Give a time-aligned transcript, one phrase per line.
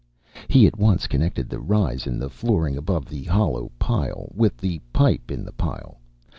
[0.47, 4.79] He at once connected the rise in the flooring above the hollow pile with the
[4.91, 5.99] pipe in the pile.